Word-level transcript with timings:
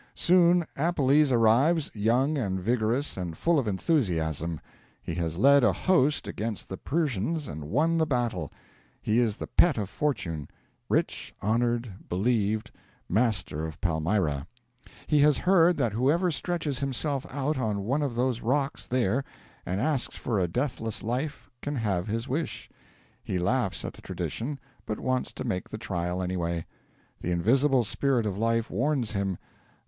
Soon 0.15 0.65
Appelles 0.75 1.31
arrives, 1.31 1.91
young 1.93 2.35
and 2.35 2.59
vigorous 2.59 3.17
and 3.17 3.37
full 3.37 3.59
of 3.59 3.67
enthusiasm: 3.67 4.59
he 4.99 5.13
has 5.13 5.37
led 5.37 5.63
a 5.63 5.71
host 5.73 6.27
against 6.27 6.69
the 6.69 6.77
Persians 6.77 7.47
and 7.47 7.65
won 7.69 7.99
the 7.99 8.07
battle; 8.07 8.51
he 8.99 9.19
is 9.19 9.37
the 9.37 9.45
pet 9.45 9.77
of 9.77 9.91
fortune, 9.91 10.47
rich, 10.89 11.35
honoured, 11.43 12.09
believed, 12.09 12.71
'Master 13.07 13.63
of 13.67 13.79
Palmyra'. 13.79 14.47
He 15.05 15.19
has 15.19 15.37
heard 15.37 15.77
that 15.77 15.91
whoever 15.93 16.31
stretches 16.31 16.79
himself 16.79 17.27
out 17.29 17.59
on 17.59 17.83
one 17.83 18.01
of 18.01 18.15
those 18.15 18.41
rocks 18.41 18.87
there 18.87 19.23
and 19.67 19.79
asks 19.79 20.15
for 20.15 20.39
a 20.39 20.47
deathless 20.47 21.03
life 21.03 21.47
can 21.61 21.75
have 21.75 22.07
his 22.07 22.27
wish. 22.27 22.71
He 23.23 23.37
laughs 23.37 23.85
at 23.85 23.93
the 23.93 24.01
tradition, 24.01 24.59
but 24.87 24.99
wants 24.99 25.31
to 25.33 25.43
make 25.43 25.69
the 25.69 25.77
trial 25.77 26.23
anyway. 26.23 26.65
The 27.19 27.29
invisible 27.29 27.83
Spirit 27.83 28.25
of 28.25 28.35
Life 28.35 28.71
warns 28.71 29.11
him! 29.11 29.37